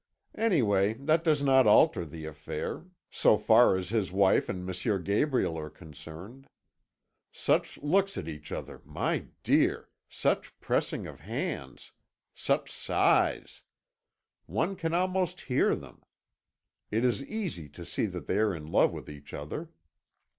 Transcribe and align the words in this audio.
Anyway, 0.39 0.95
that 0.95 1.23
does 1.23 1.43
not 1.43 1.67
alter 1.67 2.03
the 2.03 2.25
affair, 2.25 2.87
so 3.11 3.37
far 3.37 3.77
as 3.77 3.89
his 3.89 4.11
wife 4.11 4.49
and 4.49 4.67
M. 4.67 5.03
Gabriel 5.03 5.59
are 5.59 5.69
concerned. 5.69 6.49
Such 7.31 7.77
looks 7.83 8.17
at 8.17 8.27
each 8.27 8.51
other, 8.51 8.81
my 8.83 9.25
dear! 9.43 9.89
such 10.09 10.59
pressing 10.59 11.05
of 11.05 11.19
hands! 11.19 11.91
such 12.33 12.71
sighs! 12.71 13.61
One 14.47 14.75
can 14.75 14.95
almost 14.95 15.41
hear 15.41 15.75
them. 15.75 16.01
It 16.89 17.05
is 17.05 17.23
easy 17.23 17.69
to 17.69 17.85
see 17.85 18.07
they 18.07 18.39
are 18.39 18.55
in 18.55 18.65
love 18.65 18.91
with 18.91 19.07
each 19.07 19.35
other.' 19.35 19.69